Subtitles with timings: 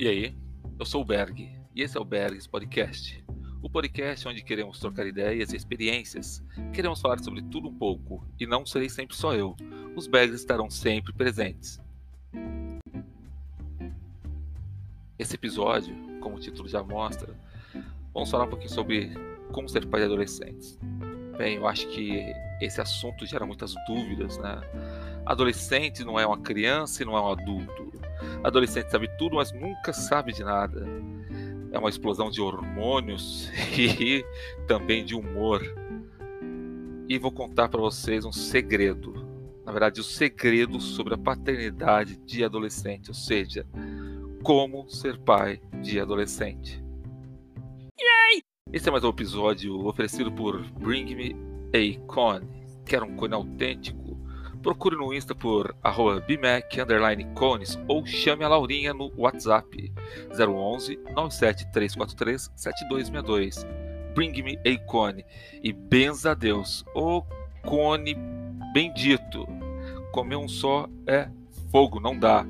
[0.00, 0.34] E aí,
[0.78, 3.22] eu sou o Berg e esse é o Bergs Podcast.
[3.60, 6.42] O podcast onde queremos trocar ideias e experiências.
[6.72, 9.54] Queremos falar sobre tudo um pouco e não serei sempre só eu.
[9.94, 11.78] Os Bergs estarão sempre presentes.
[15.18, 17.38] Esse episódio, como o título já mostra,
[18.14, 19.10] vamos falar um pouquinho sobre
[19.52, 20.78] como ser pai de adolescentes.
[21.36, 22.32] Bem, eu acho que
[22.62, 24.62] esse assunto gera muitas dúvidas, né?
[25.26, 27.89] Adolescente não é uma criança e não é um adulto.
[28.42, 30.86] Adolescente sabe tudo, mas nunca sabe de nada.
[31.72, 34.24] É uma explosão de hormônios e
[34.66, 35.62] também de humor.
[37.08, 39.26] E vou contar para vocês um segredo.
[39.64, 43.66] Na verdade, o um segredo sobre a paternidade de adolescente, ou seja,
[44.42, 46.82] como ser pai de adolescente.
[48.00, 48.42] Yay!
[48.72, 51.36] Esse é mais um episódio oferecido por Bring Me
[51.74, 52.48] a Cone.
[52.84, 54.09] Quer um cone autêntico?
[54.62, 55.74] Procure no Insta por
[56.26, 59.92] bmac_cones ou chame a Laurinha no WhatsApp
[60.30, 63.66] 011 97343 7262.
[64.14, 65.24] Bring me a cone
[65.62, 66.84] e benza a Deus.
[66.94, 67.22] O
[67.62, 68.14] cone
[68.72, 69.46] bendito.
[70.12, 71.28] Comer um só é
[71.70, 72.44] fogo, não dá.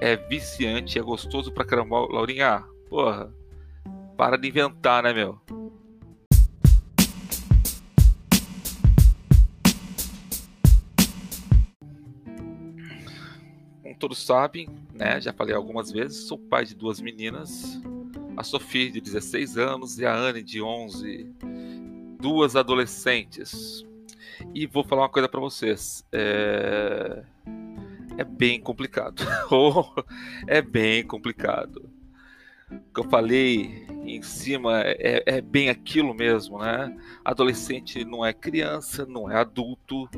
[0.00, 2.00] É viciante, é gostoso pra caramba.
[2.10, 3.32] Laurinha, porra,
[4.16, 5.40] para de inventar, né, meu?
[13.84, 17.78] Como todos sabem, né, já falei algumas vezes, sou pai de duas meninas,
[18.34, 21.30] a Sofia de 16 anos e a Anne de 11,
[22.18, 23.84] duas adolescentes.
[24.54, 27.24] E vou falar uma coisa para vocês, é...
[28.16, 29.84] é bem complicado, oh,
[30.46, 31.90] é bem complicado.
[32.70, 36.96] O que eu falei em cima é, é bem aquilo mesmo, né?
[37.24, 40.08] Adolescente não é criança, não é adulto,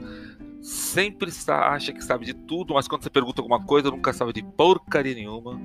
[0.60, 4.42] sempre acha que sabe de tudo, mas quando você pergunta alguma coisa, nunca sabe de
[4.42, 5.60] porcaria nenhuma.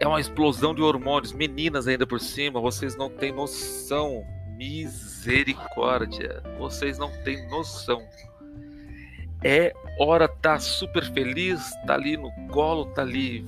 [0.00, 4.24] É uma explosão de hormônios, meninas ainda por cima, vocês não têm noção.
[4.56, 8.02] Misericórdia, vocês não têm noção.
[9.44, 13.44] É hora tá super feliz, tá ali no colo, tá ali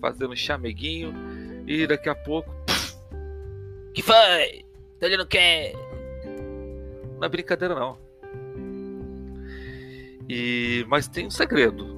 [0.00, 1.35] fazendo chameguinho
[1.66, 2.96] e daqui a pouco, pff,
[3.94, 4.64] que foi?
[5.00, 5.74] Tá ali no quê?
[7.18, 7.98] Não é brincadeira não.
[10.28, 11.96] E mas tem um segredo.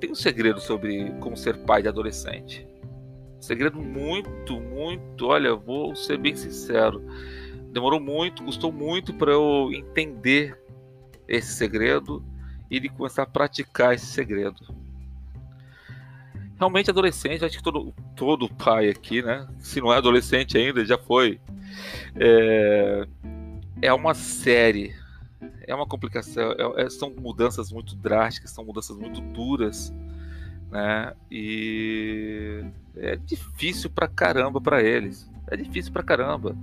[0.00, 2.66] Tem um segredo sobre como ser pai de adolescente.
[3.38, 5.26] Um segredo muito, muito.
[5.26, 7.02] Olha, vou ser bem sincero.
[7.72, 10.56] Demorou muito, custou muito para eu entender
[11.26, 12.24] esse segredo
[12.70, 14.60] e de começar a praticar esse segredo.
[16.58, 19.46] Realmente adolescente, acho que todo, todo pai aqui, né?
[19.58, 21.40] Se não é adolescente ainda, já foi.
[22.16, 23.06] É,
[23.82, 24.94] é uma série
[25.66, 29.92] é uma complicação, é, é, são mudanças muito drásticas, são mudanças muito duras,
[30.70, 31.14] né?
[31.30, 32.64] E
[32.96, 35.30] é difícil pra caramba para eles.
[35.50, 36.56] É difícil pra caramba.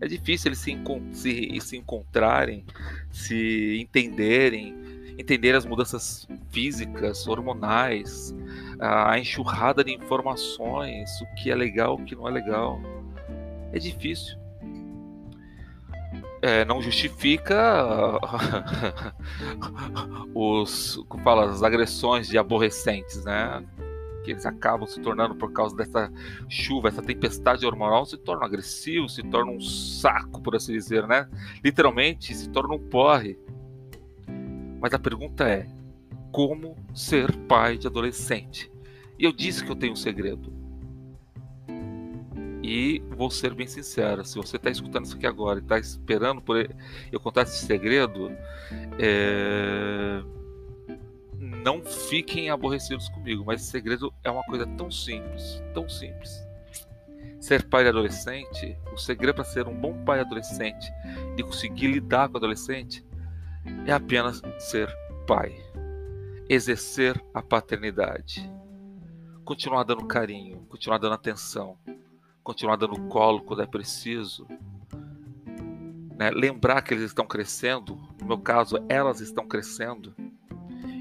[0.00, 0.78] É difícil eles se,
[1.12, 2.64] se, se encontrarem,
[3.10, 4.76] se entenderem,
[5.18, 8.34] entender as mudanças físicas, hormonais,
[8.80, 12.80] a enxurrada de informações, o que é legal, o que não é legal.
[13.72, 14.38] É difícil
[16.42, 18.20] é, não justifica
[20.34, 23.64] os, como fala, as agressões de aborrecentes, né?
[24.22, 26.12] Que eles acabam se tornando por causa dessa
[26.48, 31.28] chuva, essa tempestade hormonal, se tornam agressivos, se tornam um saco, por assim dizer, né?
[31.64, 33.38] Literalmente se tornam um porre.
[34.80, 35.66] Mas a pergunta é:
[36.30, 38.70] como ser pai de adolescente?
[39.18, 40.52] E eu disse que eu tenho um segredo.
[42.62, 46.42] E vou ser bem sincero, se você está escutando isso aqui agora e está esperando
[46.42, 46.68] por
[47.12, 48.32] eu contar esse segredo,
[48.98, 50.20] é...
[51.38, 56.44] não fiquem aborrecidos comigo, mas esse segredo é uma coisa tão simples, tão simples.
[57.38, 60.92] Ser pai adolescente, o segredo para ser um bom pai adolescente,
[61.36, 63.05] de conseguir lidar com o adolescente,
[63.86, 64.88] é apenas ser
[65.26, 65.54] pai,
[66.48, 68.50] exercer a paternidade,
[69.44, 71.78] continuar dando carinho, continuar dando atenção
[72.46, 74.46] continuar dando colo quando é preciso.
[76.16, 76.30] Né?
[76.30, 80.14] Lembrar que eles estão crescendo, no meu caso, elas estão crescendo,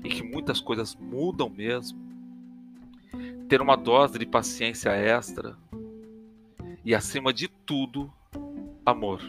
[0.03, 2.03] e que muitas coisas mudam mesmo.
[3.47, 5.55] Ter uma dose de paciência extra
[6.83, 8.11] e, acima de tudo,
[8.83, 9.21] amor.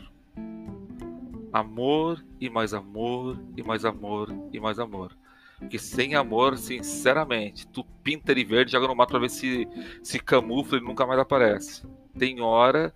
[1.56, 5.16] Amor e mais amor e mais amor e mais amor.
[5.58, 9.66] Porque sem amor, sinceramente, tu pinta ele verde, joga no mato pra ver se
[10.02, 11.82] se camufla e nunca mais aparece.
[12.18, 12.92] Tem hora.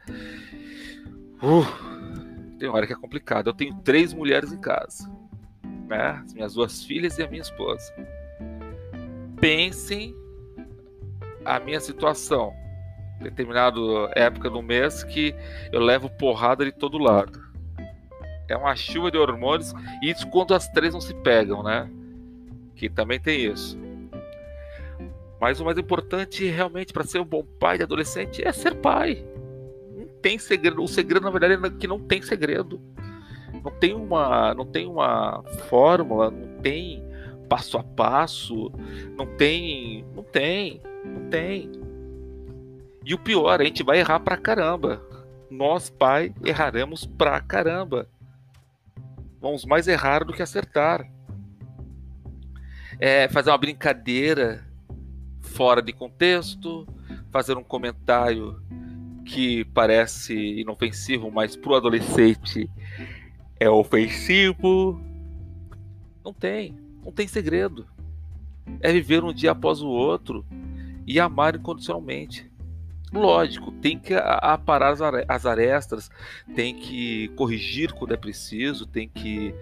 [1.42, 3.46] Uh, tem hora que é complicado.
[3.46, 5.10] Eu tenho três mulheres em casa.
[5.88, 6.22] Né?
[6.22, 7.90] As minhas duas filhas e a minha esposa.
[9.40, 10.14] Pensem
[11.46, 12.52] a minha situação.
[13.22, 13.80] Determinada
[14.14, 15.34] época do mês que
[15.72, 17.50] eu levo porrada de todo lado.
[18.50, 21.88] É uma chuva de hormônios, e isso quando as três não se pegam, né?
[22.75, 23.79] Que também tem isso.
[25.41, 29.25] Mas o mais importante realmente para ser um bom pai de adolescente é ser pai.
[29.97, 30.82] Não tem segredo.
[30.82, 32.81] O segredo, na verdade, é que não tem segredo.
[33.62, 37.05] Não tem uma, não tem uma fórmula, não tem
[37.49, 38.73] passo a passo,
[39.17, 41.70] não tem, não tem, não tem.
[43.05, 45.00] E o pior, a gente vai errar pra caramba.
[45.49, 48.08] Nós, pai, erraremos pra caramba.
[49.40, 51.10] Vamos mais errar do que acertar.
[52.98, 54.66] É fazer uma brincadeira
[55.40, 56.87] fora de contexto,
[57.31, 58.62] fazer um comentário
[59.25, 62.69] que parece inofensivo, mas para o adolescente
[63.58, 65.00] é ofensivo.
[66.25, 67.87] Não tem, não tem segredo.
[68.81, 70.44] É viver um dia após o outro
[71.06, 72.50] e amar incondicionalmente.
[73.12, 74.94] Lógico, tem que aparar
[75.28, 76.08] as arestas,
[76.54, 79.52] tem que corrigir quando é preciso, tem que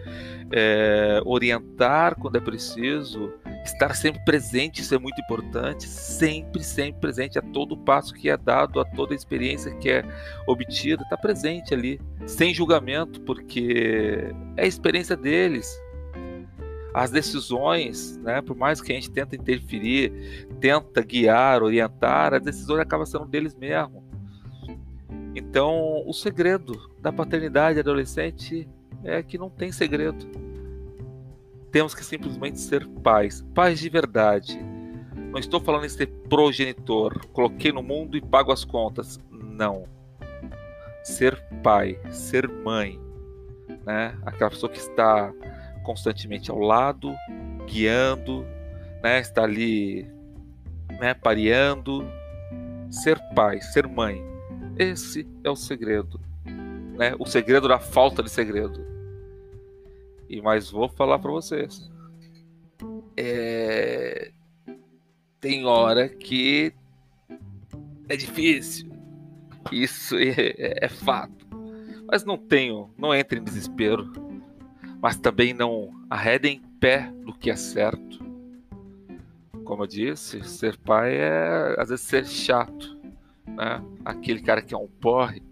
[0.53, 3.33] é, orientar quando é preciso,
[3.65, 8.37] estar sempre presente, isso é muito importante, sempre, sempre presente a todo passo que é
[8.37, 10.05] dado, a toda experiência que é
[10.47, 15.75] obtida, está presente ali, sem julgamento, porque é a experiência deles,
[16.99, 22.75] as decisões, né, por mais que a gente tenta interferir, tenta guiar, orientar, a decisão
[22.75, 24.03] acaba sendo deles mesmo.
[25.33, 28.69] Então, o segredo da paternidade adolescente
[29.05, 30.27] é que não tem segredo.
[31.71, 34.59] Temos que simplesmente ser pais, pais de verdade.
[35.31, 39.21] Não estou falando em ser progenitor, coloquei no mundo e pago as contas.
[39.31, 39.85] Não.
[41.05, 42.99] Ser pai, ser mãe,
[43.87, 44.19] né?
[44.27, 45.33] Aquela pessoa que está
[45.89, 47.17] constantemente ao lado,
[47.67, 48.45] guiando,
[49.03, 49.21] né?
[49.21, 50.07] Está ali,
[51.01, 51.15] né?
[51.15, 52.07] Pareando,
[52.91, 54.23] ser pai, ser mãe.
[54.79, 57.15] Esse é o segredo, né?
[57.19, 58.87] O segredo da falta de segredo.
[60.29, 61.91] E mais vou falar para vocês.
[63.17, 64.31] É...
[65.41, 66.75] Tem hora que
[68.11, 68.93] é difícil.
[69.73, 71.49] Isso é, é fato.
[72.07, 74.28] Mas não tenho, não entre em desespero
[75.01, 78.19] mas também não arredem pé do que é certo.
[79.65, 82.99] Como eu disse, ser pai é às vezes ser chato,
[83.47, 83.83] né?
[84.05, 85.43] Aquele cara que é um porre,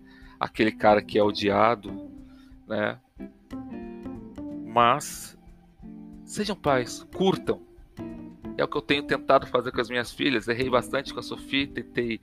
[0.41, 2.11] aquele cara que é odiado,
[2.67, 2.99] né?
[4.65, 5.37] Mas
[6.25, 7.66] sejam pais, curtam.
[8.59, 10.49] É o que eu tenho tentado fazer com as minhas filhas.
[10.49, 12.21] Errei bastante com a Sofia, tentei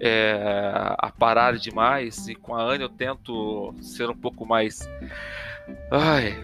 [0.00, 2.28] é, aparar demais.
[2.28, 4.88] E com a Anne eu tento ser um pouco mais
[5.90, 6.42] ai,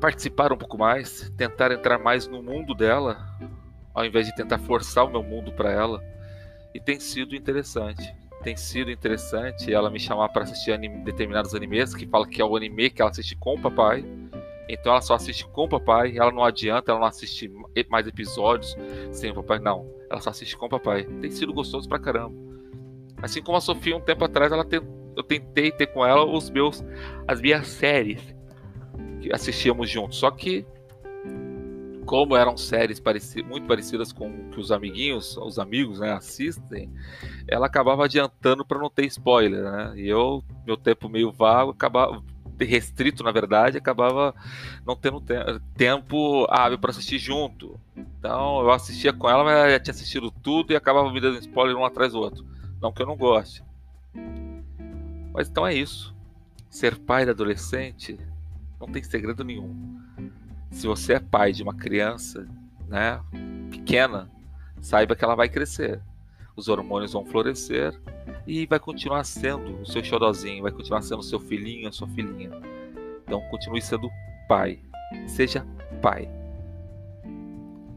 [0.00, 3.24] participar um pouco mais, tentar entrar mais no mundo dela,
[3.94, 6.02] ao invés de tentar forçar o meu mundo para ela.
[6.74, 8.14] E tem sido interessante.
[8.42, 12.44] Tem sido interessante ela me chamar para assistir anime, determinados animes, que fala que é
[12.44, 14.04] o anime que ela assiste com o papai.
[14.68, 17.50] Então ela só assiste com o papai, ela não adianta, ela não assiste
[17.88, 18.76] mais episódios
[19.10, 19.86] sem o papai, não.
[20.10, 21.04] Ela só assiste com o papai.
[21.20, 22.34] Tem sido gostoso pra caramba.
[23.20, 24.66] Assim como a Sofia, um tempo atrás, ela
[25.16, 26.82] eu tentei ter com ela os meus
[27.28, 28.34] as minhas séries
[29.20, 30.18] que assistíamos juntos.
[30.18, 30.66] Só que
[32.04, 36.90] como eram séries pareci muito parecidas com o que os amiguinhos, os amigos, né, assistem,
[37.48, 39.94] ela acabava adiantando para não ter spoiler, né?
[39.96, 42.22] E eu, meu tempo meio vago, acabava
[42.60, 44.34] restrito, na verdade, acabava
[44.86, 45.34] não tendo te
[45.76, 47.78] tempo hábil para assistir junto.
[47.96, 51.38] Então eu assistia com ela, mas ela já tinha assistido tudo e acabava me dando
[51.38, 52.46] spoiler um atrás do outro.
[52.80, 53.62] Não que eu não goste.
[55.32, 56.14] Mas então é isso.
[56.68, 58.18] Ser pai de adolescente
[58.80, 60.00] não tem segredo nenhum.
[60.70, 62.48] Se você é pai de uma criança,
[62.88, 63.20] né,
[63.70, 64.30] pequena,
[64.80, 66.00] saiba que ela vai crescer.
[66.56, 67.98] Os hormônios vão florescer
[68.46, 72.08] e vai continuar sendo o seu xodozinho, vai continuar sendo o seu filhinho, a sua
[72.08, 72.50] filhinha.
[73.22, 74.10] Então continue sendo
[74.48, 74.80] pai.
[75.26, 75.66] Seja
[76.00, 76.28] pai.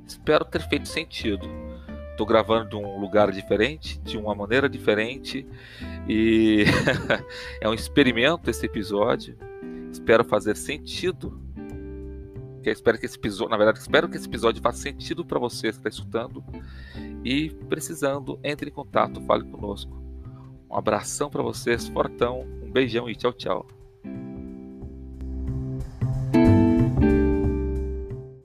[0.08, 1.48] Espero ter feito sentido.
[2.12, 5.46] Estou gravando de um lugar diferente, de uma maneira diferente,
[6.08, 6.64] e
[7.60, 9.38] é um experimento esse episódio.
[9.92, 11.42] Espero fazer sentido.
[12.64, 15.72] Eu espero que esse episódio, na verdade, espero que esse episódio faça sentido para você
[15.72, 16.44] que está escutando.
[17.24, 20.05] E precisando, entre em contato, fale conosco.
[20.76, 23.66] Um abração para vocês, fortão, um beijão e tchau, tchau.